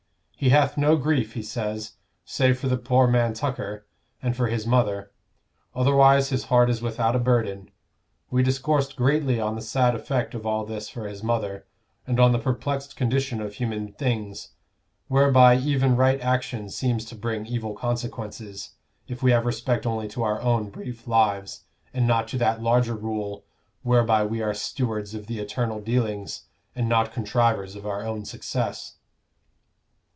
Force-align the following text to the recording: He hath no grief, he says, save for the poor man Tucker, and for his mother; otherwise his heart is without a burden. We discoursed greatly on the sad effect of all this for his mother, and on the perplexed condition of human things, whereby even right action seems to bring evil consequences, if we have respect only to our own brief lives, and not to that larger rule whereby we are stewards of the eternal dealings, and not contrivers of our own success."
He 0.43 0.49
hath 0.49 0.75
no 0.75 0.97
grief, 0.97 1.33
he 1.33 1.43
says, 1.43 1.97
save 2.25 2.57
for 2.57 2.67
the 2.67 2.75
poor 2.75 3.07
man 3.07 3.35
Tucker, 3.35 3.85
and 4.23 4.35
for 4.35 4.47
his 4.47 4.65
mother; 4.65 5.11
otherwise 5.75 6.29
his 6.29 6.45
heart 6.45 6.67
is 6.67 6.81
without 6.81 7.15
a 7.15 7.19
burden. 7.19 7.69
We 8.31 8.41
discoursed 8.41 8.95
greatly 8.95 9.39
on 9.39 9.53
the 9.53 9.61
sad 9.61 9.93
effect 9.93 10.33
of 10.33 10.43
all 10.43 10.65
this 10.65 10.89
for 10.89 11.07
his 11.07 11.21
mother, 11.21 11.67
and 12.07 12.19
on 12.19 12.31
the 12.31 12.39
perplexed 12.39 12.95
condition 12.95 13.39
of 13.39 13.53
human 13.53 13.93
things, 13.93 14.49
whereby 15.09 15.57
even 15.57 15.95
right 15.95 16.19
action 16.21 16.69
seems 16.71 17.05
to 17.05 17.15
bring 17.15 17.45
evil 17.45 17.75
consequences, 17.75 18.71
if 19.07 19.21
we 19.21 19.29
have 19.29 19.45
respect 19.45 19.85
only 19.85 20.07
to 20.07 20.23
our 20.23 20.41
own 20.41 20.71
brief 20.71 21.05
lives, 21.07 21.65
and 21.93 22.07
not 22.07 22.27
to 22.29 22.39
that 22.39 22.63
larger 22.63 22.95
rule 22.95 23.43
whereby 23.83 24.25
we 24.25 24.41
are 24.41 24.55
stewards 24.55 25.13
of 25.13 25.27
the 25.27 25.37
eternal 25.37 25.79
dealings, 25.79 26.45
and 26.75 26.89
not 26.89 27.13
contrivers 27.13 27.75
of 27.75 27.85
our 27.85 28.01
own 28.03 28.25
success." 28.25 28.95